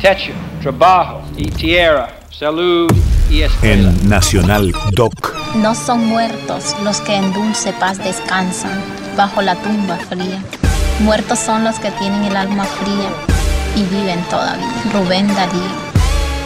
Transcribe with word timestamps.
techo, 0.00 0.32
trabajo 0.62 1.22
y 1.36 1.50
tierra, 1.50 2.08
salud 2.30 2.90
y 3.30 3.42
escuela. 3.42 3.90
En 3.90 4.08
Nacional 4.08 4.72
Doc. 4.92 5.34
No 5.56 5.74
son 5.74 6.06
muertos 6.06 6.76
los 6.82 7.00
que 7.00 7.16
en 7.16 7.32
dulce 7.32 7.72
paz 7.72 7.98
descansan 7.98 8.78
bajo 9.16 9.42
la 9.42 9.54
tumba 9.56 9.96
fría. 9.96 10.42
Muertos 11.00 11.38
son 11.38 11.64
los 11.64 11.78
que 11.78 11.90
tienen 11.92 12.24
el 12.24 12.36
alma 12.36 12.64
fría 12.64 13.10
y 13.74 13.82
viven 13.94 14.22
todavía. 14.30 14.66
Rubén 14.92 15.28
Darío. 15.34 15.86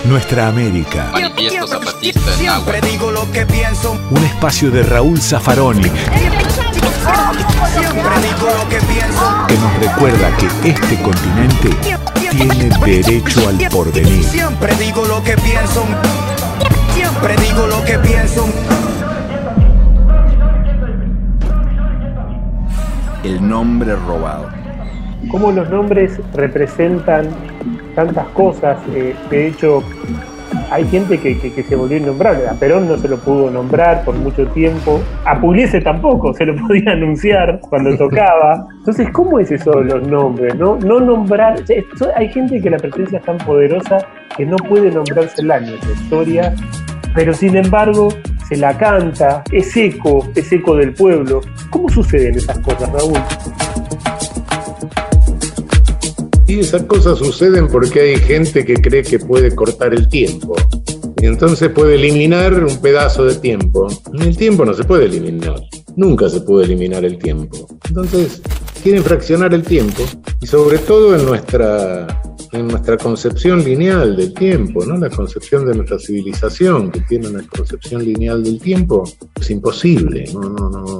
Nuestra 0.05 0.49
América. 0.49 1.11
Manifiesto 1.13 1.67
zapatista 1.67 2.21
en 2.41 2.49
agua. 2.49 2.73
Siempre 2.73 2.91
digo 2.91 3.11
lo 3.11 3.31
que 3.33 3.45
pienso. 3.47 4.01
Un 4.11 4.25
espacio 4.25 4.71
de 4.71 4.83
Raúl 4.83 5.21
Zaffaroni 5.21 5.91
Siempre 6.81 8.15
digo 8.23 8.49
lo 8.59 8.69
que 8.69 8.79
pienso. 8.87 9.47
que 9.49 9.55
nos 9.55 9.79
recuerda 9.79 10.37
que 10.39 10.69
este 10.71 11.03
continente 11.03 11.71
tiene 12.31 12.69
derecho 12.85 13.49
al 13.49 13.57
porvenir. 13.71 14.25
Siempre 14.25 14.75
digo 14.77 15.05
lo 15.07 15.23
que 15.23 15.37
pienso. 15.37 15.85
Siempre 16.95 17.37
digo 17.37 17.67
lo 17.67 17.85
que 17.85 17.99
pienso. 17.99 18.47
El 23.25 23.47
nombre 23.49 23.95
robado. 23.97 24.49
cómo 25.31 25.53
los 25.53 25.69
nombres 25.69 26.19
representan 26.35 27.29
tantas 27.95 28.27
cosas. 28.29 28.79
eh, 28.95 29.15
de 29.29 29.49
hecho, 29.49 29.83
hay 30.71 30.87
gente 30.87 31.19
que, 31.19 31.63
se 31.63 31.77
volvió 31.77 31.99
a 31.99 32.07
nombrar. 32.07 32.47
A 32.49 32.55
Perón 32.55 32.89
no 32.89 32.97
se 32.97 33.09
lo 33.09 33.19
pudo 33.19 33.51
nombrar 33.51 34.05
por 34.05 34.15
mucho 34.15 34.47
tiempo. 34.49 35.01
A 35.25 35.41
Pugliese 35.41 35.81
tampoco 35.81 36.33
se 36.33 36.47
lo 36.47 36.55
podía 36.67 36.93
anunciar 36.93 37.61
cuando 37.69 37.97
tocaba. 37.97 38.67
Entonces, 38.79 39.11
¿cómo 39.11 39.39
es 39.41 39.51
eso 39.51 39.73
de 39.73 39.85
los 39.85 40.07
nombres? 40.07 40.55
No, 40.55 40.77
no 40.77 41.01
nombrar. 41.01 41.63
hay 42.17 42.29
gente 42.29 42.61
que 42.61 42.71
la 42.71 42.79
presencia 42.79 43.19
es 43.19 43.25
tan 43.25 43.39
poderosa 43.39 43.99
que 44.37 44.47
no 44.47 44.57
puede 44.57 44.91
nombrarse 44.91 45.43
el 45.43 45.51
año, 45.51 45.73
la 45.73 45.93
historia. 45.93 46.55
Pero 47.15 47.35
sin 47.35 47.57
embargo, 47.57 48.09
se 48.49 48.57
la 48.57 48.77
canta, 48.79 49.43
es 49.51 49.77
eco, 49.77 50.29
es 50.37 50.53
eco 50.53 50.77
del 50.77 50.95
pueblo. 50.95 51.41
¿Cómo 51.71 51.89
suceden 51.89 52.37
esas 52.37 52.59
cosas, 52.61 52.91
Raúl? 52.93 53.19
Esas 56.61 56.83
cosas 56.83 57.19
suceden 57.19 57.69
porque 57.69 58.01
hay 58.01 58.17
gente 58.17 58.67
que 58.67 58.75
cree 58.75 59.03
que 59.03 59.19
puede 59.19 59.55
cortar 59.55 59.95
el 59.95 60.11
tiempo. 60.11 60.55
Y 61.21 61.25
entonces 61.25 61.71
puede 61.71 61.95
eliminar 61.95 62.53
un 62.63 62.77
pedazo 62.83 63.25
de 63.25 63.35
tiempo. 63.37 63.89
El 64.13 64.37
tiempo 64.37 64.67
no 64.67 64.75
se 64.75 64.85
puede 64.85 65.07
eliminar. 65.07 65.59
Nunca 65.97 66.29
se 66.29 66.43
puede 66.43 66.67
eliminar 66.67 67.03
el 67.07 67.19
tiempo. 67.19 67.67
Entonces, 67.89 68.43
quieren 68.83 69.03
fraccionar 69.03 69.55
el 69.55 69.63
tiempo. 69.63 70.03
Y 70.43 70.47
sobre 70.47 70.77
todo 70.79 71.17
en 71.17 71.25
nuestra, 71.25 72.07
en 72.53 72.69
nuestra 72.69 72.99
concepción 72.99 73.65
lineal 73.65 74.15
del 74.15 74.35
tiempo, 74.35 74.85
¿no? 74.85 74.99
La 74.99 75.09
concepción 75.09 75.67
de 75.67 75.75
nuestra 75.75 75.99
civilización, 75.99 76.91
que 76.91 77.01
tiene 77.01 77.29
una 77.29 77.43
concepción 77.49 78.05
lineal 78.05 78.45
del 78.45 78.61
tiempo, 78.61 79.05
es 79.41 79.51
imposible. 79.51 80.25
No, 80.35 80.41
no, 80.41 80.69
no. 80.69 81.00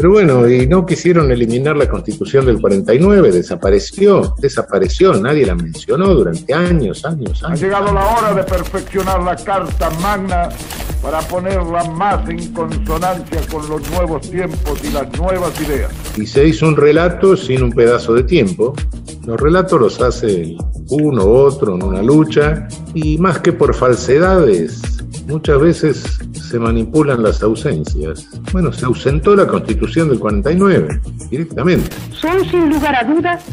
Pero 0.00 0.12
bueno, 0.12 0.48
y 0.48 0.66
no 0.66 0.86
quisieron 0.86 1.30
eliminar 1.30 1.76
la 1.76 1.86
constitución 1.86 2.46
del 2.46 2.58
49, 2.58 3.32
desapareció, 3.32 4.34
desapareció, 4.38 5.12
nadie 5.12 5.44
la 5.44 5.54
mencionó 5.54 6.14
durante 6.14 6.54
años, 6.54 7.04
años, 7.04 7.42
Ha 7.42 7.48
años. 7.48 7.60
llegado 7.60 7.92
la 7.92 8.06
hora 8.06 8.32
de 8.32 8.42
perfeccionar 8.44 9.22
la 9.22 9.36
Carta 9.36 9.90
Magna 10.00 10.48
para 11.02 11.20
ponerla 11.20 11.84
más 11.84 12.26
en 12.30 12.50
consonancia 12.54 13.42
con 13.52 13.68
los 13.68 13.90
nuevos 13.90 14.30
tiempos 14.30 14.82
y 14.82 14.90
las 14.90 15.18
nuevas 15.18 15.60
ideas. 15.60 15.92
Y 16.16 16.26
se 16.26 16.48
hizo 16.48 16.66
un 16.66 16.76
relato 16.78 17.36
sin 17.36 17.62
un 17.62 17.70
pedazo 17.70 18.14
de 18.14 18.22
tiempo. 18.22 18.74
Los 19.26 19.38
relatos 19.38 19.78
los 19.78 20.00
hace 20.00 20.56
uno 20.88 21.26
u 21.26 21.30
otro 21.30 21.74
en 21.74 21.82
una 21.82 22.02
lucha 22.02 22.68
y 22.94 23.18
más 23.18 23.40
que 23.40 23.52
por 23.52 23.74
falsedades, 23.74 24.80
muchas 25.26 25.60
veces 25.60 26.04
se 26.50 26.58
manipulan 26.58 27.22
las 27.22 27.42
ausencias. 27.42 28.28
Bueno, 28.52 28.72
se 28.72 28.84
ausentó 28.84 29.36
la 29.36 29.46
constitución 29.46 30.08
del 30.08 30.18
49 30.18 31.00
directamente. 31.30 31.88
Son 32.12 32.44
sin 32.50 32.68
lugar 32.68 32.96
a 32.96 33.04
dudas 33.04 33.44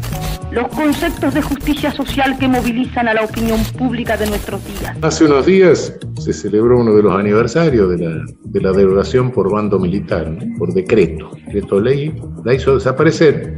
los 0.50 0.66
conceptos 0.68 1.34
de 1.34 1.42
justicia 1.42 1.92
social 1.92 2.36
que 2.38 2.48
movilizan 2.48 3.06
a 3.06 3.14
la 3.14 3.22
opinión 3.22 3.62
pública 3.76 4.16
de 4.16 4.26
nuestros 4.26 4.64
días. 4.66 4.96
Hace 5.02 5.26
unos 5.26 5.46
días 5.46 5.94
se 6.18 6.32
celebró 6.32 6.80
uno 6.80 6.92
de 6.94 7.02
los 7.04 7.14
aniversarios 7.14 7.88
de 7.90 7.98
la, 7.98 8.24
de 8.42 8.60
la 8.60 8.72
derogación 8.72 9.30
por 9.30 9.52
bando 9.52 9.78
militar, 9.78 10.28
¿no? 10.28 10.58
por 10.58 10.74
decreto. 10.74 11.30
Decreto 11.46 11.80
ley 11.80 12.20
la 12.44 12.54
hizo 12.54 12.74
desaparecer. 12.74 13.54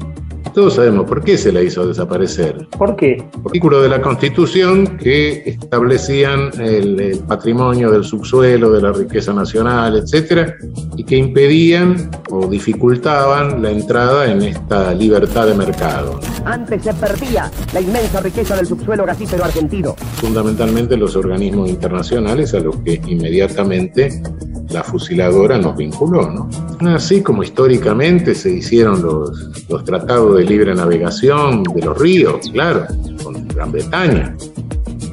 Todos 0.54 0.74
sabemos 0.74 1.06
por 1.06 1.22
qué 1.22 1.38
se 1.38 1.52
la 1.52 1.62
hizo 1.62 1.86
desaparecer. 1.86 2.68
¿Por 2.76 2.96
qué? 2.96 3.22
Artículos 3.44 3.82
de 3.82 3.88
la 3.88 4.02
Constitución 4.02 4.98
que 4.98 5.42
establecían 5.46 6.50
el, 6.60 7.00
el 7.00 7.18
patrimonio 7.20 7.90
del 7.90 8.04
subsuelo, 8.04 8.70
de 8.70 8.82
la 8.82 8.92
riqueza 8.92 9.32
nacional, 9.32 9.96
etcétera, 9.96 10.56
y 10.96 11.04
que 11.04 11.16
impedían 11.16 12.10
o 12.30 12.46
dificultaban 12.46 13.62
la 13.62 13.70
entrada 13.70 14.30
en 14.30 14.42
esta 14.42 14.92
libertad 14.94 15.46
de 15.46 15.54
mercado. 15.54 16.20
Antes 16.44 16.82
se 16.82 16.94
perdía 16.94 17.50
la 17.72 17.80
inmensa 17.80 18.20
riqueza 18.20 18.56
del 18.56 18.66
subsuelo 18.66 19.04
gasífero 19.04 19.44
argentino. 19.44 19.94
fundamentalmente 20.16 20.96
los 20.96 21.16
organismos 21.16 21.68
internacionales 21.68 22.54
a 22.54 22.60
los 22.60 22.76
que 22.78 23.00
inmediatamente 23.06 24.22
la 24.70 24.82
fusiladora 24.82 25.58
nos 25.58 25.76
vinculó. 25.76 26.30
¿no? 26.30 26.48
Así 26.88 27.22
como 27.22 27.42
históricamente 27.42 28.34
se 28.34 28.50
hicieron 28.50 29.02
los, 29.02 29.68
los 29.68 29.84
tratados 29.84 30.36
de 30.36 30.44
libre 30.44 30.74
navegación 30.74 31.62
de 31.62 31.82
los 31.82 31.98
ríos, 31.98 32.50
claro, 32.52 32.86
con 33.22 33.46
Gran 33.48 33.72
Bretaña. 33.72 34.36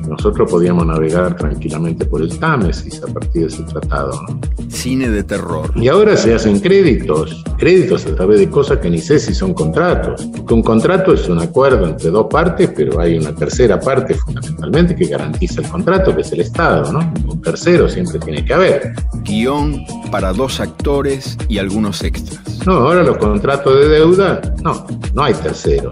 Nosotros 0.08 0.50
podíamos 0.50 0.86
navegar 0.86 1.36
tranquilamente 1.36 2.06
por 2.06 2.22
el 2.22 2.38
Támesis 2.40 3.04
a 3.04 3.08
partir 3.08 3.44
de 3.44 3.48
ese 3.48 3.64
tratado. 3.64 4.22
¿no? 4.30 4.57
Cine 4.88 5.10
de 5.10 5.22
terror. 5.22 5.74
Y 5.76 5.90
ahora 5.90 6.16
se 6.16 6.34
hacen 6.34 6.62
créditos, 6.62 7.44
créditos 7.58 8.06
a 8.06 8.16
través 8.16 8.40
de 8.40 8.50
cosas 8.50 8.78
que 8.78 8.90
ni 8.90 9.00
sé 9.00 9.20
si 9.20 9.34
son 9.34 9.54
contratos. 9.54 10.26
Que 10.48 10.54
un 10.54 10.64
contrato 10.64 11.14
es 11.14 11.28
un 11.28 11.40
acuerdo 11.40 11.86
entre 11.88 12.10
dos 12.10 12.28
partes, 12.30 12.72
pero 12.74 12.98
hay 12.98 13.18
una 13.18 13.36
tercera 13.36 13.82
parte 13.82 14.14
fundamentalmente 14.14 14.96
que 14.96 15.08
garantiza 15.08 15.60
el 15.60 15.68
contrato, 15.68 16.16
que 16.16 16.22
es 16.22 16.32
el 16.32 16.40
Estado, 16.40 16.90
¿no? 16.94 17.14
Un 17.28 17.42
tercero 17.42 17.90
siempre 17.90 18.18
tiene 18.20 18.46
que 18.46 18.54
haber. 18.54 18.94
Guión 19.26 19.84
para 20.10 20.32
dos 20.32 20.62
actores 20.62 21.38
y 21.50 21.58
algunos 21.58 22.02
extras. 22.02 22.66
No, 22.66 22.76
ahora 22.76 23.04
los 23.04 23.18
contratos 23.18 23.78
de 23.78 23.90
deuda, 23.90 24.40
no, 24.64 24.88
no 25.14 25.22
hay 25.22 25.34
tercero. 25.34 25.92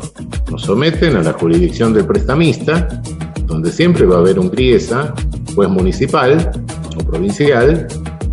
Nos 0.49 0.61
someten 0.61 1.17
a 1.17 1.21
la 1.21 1.33
jurisdicción 1.33 1.93
del 1.93 2.05
prestamista, 2.05 3.01
donde 3.45 3.73
siempre 3.73 4.05
va 4.05 4.15
a 4.15 4.19
haber 4.19 4.39
un 4.39 4.49
griesa, 4.49 5.13
juez 5.53 5.67
municipal 5.67 6.49
o 6.97 7.03
provincial, 7.03 7.87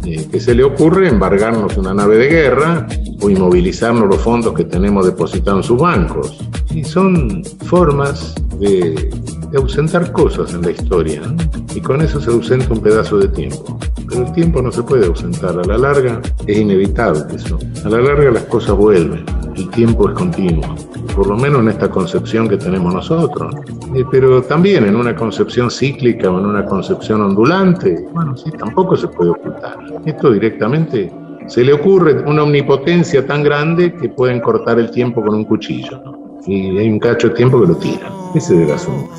eh, 0.05 0.27
que 0.31 0.41
se 0.41 0.55
le 0.55 0.65
ocurre 0.65 1.09
embargarnos 1.09 1.77
una 1.77 1.95
nave 1.95 2.17
de 2.19 2.29
guerra 2.29 2.87
o 3.21 3.31
inmovilizarnos 3.31 4.09
los 4.09 4.21
fondos 4.21 4.55
que 4.55 4.65
tenemos 4.65 5.07
depositados 5.07 5.65
en 5.65 5.69
sus 5.69 5.81
bancos. 5.81 6.39
Y 6.75 6.85
son 6.85 7.43
formas 7.67 8.35
de, 8.59 9.11
de 9.51 9.59
ausentar 9.59 10.11
cosas 10.13 10.55
en 10.55 10.63
la 10.63 10.71
historia, 10.71 11.21
¿no? 11.21 11.37
y 11.75 11.81
con 11.81 12.01
eso 12.01 12.21
se 12.21 12.31
ausenta 12.31 12.73
un 12.73 12.81
pedazo 12.81 13.19
de 13.19 13.29
tiempo. 13.29 13.79
Pero 14.09 14.27
el 14.27 14.33
tiempo 14.33 14.61
no 14.61 14.73
se 14.73 14.83
puede 14.83 15.07
ausentar, 15.07 15.59
a 15.59 15.65
la 15.65 15.79
larga 15.79 16.21
es 16.47 16.59
inevitable 16.59 17.23
eso. 17.35 17.59
A 17.85 17.89
la 17.89 18.01
larga 18.01 18.31
las 18.31 18.45
cosas 18.45 18.77
vuelven, 18.77 19.25
el 19.57 19.71
tiempo 19.71 20.09
es 20.09 20.15
continuo, 20.15 20.75
por 21.15 21.27
lo 21.27 21.37
menos 21.37 21.61
en 21.61 21.69
esta 21.69 21.91
concepción 21.91 22.49
que 22.49 22.57
tenemos 22.57 22.93
nosotros. 22.95 23.55
Eh, 23.95 24.05
pero 24.11 24.43
también 24.43 24.85
en 24.87 24.97
una 24.97 25.15
concepción 25.15 25.71
cíclica 25.71 26.31
o 26.31 26.39
en 26.39 26.47
una 26.47 26.65
concepción 26.65 27.21
ondulante, 27.23 28.07
bueno, 28.13 28.37
sí, 28.37 28.51
tampoco 28.53 28.97
se 28.97 29.09
puede 29.09 29.31
ocultar. 29.31 29.79
Esto 30.05 30.33
directamente 30.33 31.13
se 31.47 31.65
le 31.65 31.73
ocurre 31.73 32.23
una 32.23 32.45
omnipotencia 32.45 33.27
tan 33.27 33.43
grande 33.43 33.95
que 33.95 34.09
pueden 34.09 34.41
cortar 34.41 34.79
el 34.79 34.91
tiempo 34.91 35.23
con 35.23 35.35
un 35.35 35.45
cuchillo. 35.45 36.01
¿no? 36.05 36.41
Y 36.47 36.79
hay 36.79 36.89
un 36.89 36.99
cacho 36.99 37.29
de 37.29 37.35
tiempo 37.35 37.61
que 37.61 37.67
lo 37.67 37.77
tira. 37.77 38.11
Ese 38.35 38.55
es 38.55 38.69
el 38.69 38.73
asunto. 38.73 39.11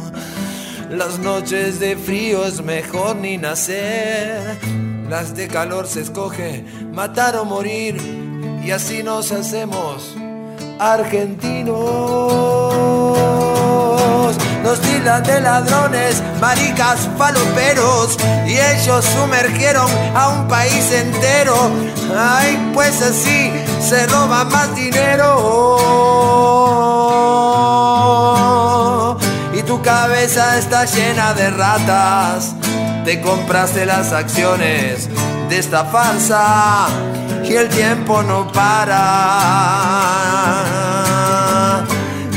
Las 0.89 1.19
noches 1.19 1.80
de 1.80 1.95
frío 1.95 2.45
es 2.45 2.63
mejor 2.63 3.15
ni 3.15 3.38
nacer. 3.38 4.57
Las 5.09 5.35
de 5.35 5.47
calor 5.47 5.88
se 5.88 6.01
escoge 6.01 6.65
matar 6.91 7.35
o 7.38 7.45
morir. 7.45 7.95
Y 8.63 8.71
así 8.71 9.03
nos 9.03 9.31
hacemos 9.31 10.15
argentinos. 10.79 11.73
Nos 14.63 14.79
tildan 14.79 15.23
de 15.23 15.41
ladrones, 15.41 16.23
maricas, 16.39 17.09
faloperos. 17.17 18.17
Y 18.47 18.57
ellos 18.57 19.05
sumergieron 19.05 19.89
a 20.15 20.29
un 20.29 20.47
país 20.47 20.91
entero. 20.91 21.55
Ay, 22.17 22.71
pues 22.73 23.01
así 23.01 23.51
se 23.81 24.07
roba 24.07 24.45
más 24.45 24.73
dinero. 24.75 25.49
Y 29.53 29.63
tu 29.63 29.81
cabeza 29.81 30.57
está 30.57 30.85
llena 30.85 31.33
de 31.33 31.49
ratas. 31.49 32.55
Te 33.03 33.19
compraste 33.19 33.85
las 33.85 34.13
acciones 34.13 35.09
de 35.50 35.60
esta 35.60 35.86
farsa 35.86 36.88
y 37.44 37.54
el 37.56 37.69
tiempo 37.69 38.24
no 38.24 38.51
para. 38.51 39.04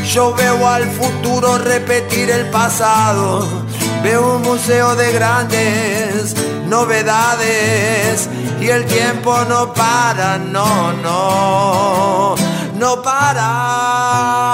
Yo 0.04 0.34
veo 0.34 0.66
al 0.66 0.84
futuro 0.90 1.58
repetir 1.58 2.30
el 2.30 2.46
pasado. 2.50 3.64
Veo 4.02 4.36
un 4.36 4.42
museo 4.42 4.94
de 4.94 5.12
grandes 5.12 6.34
novedades 6.66 8.28
y 8.60 8.68
el 8.68 8.84
tiempo 8.86 9.44
no 9.48 9.72
para, 9.74 10.38
no, 10.38 10.92
no, 10.92 12.34
no 12.78 13.02
para. 13.02 14.45